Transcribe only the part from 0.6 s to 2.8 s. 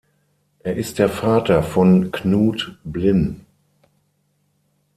Er ist der Vater von Knut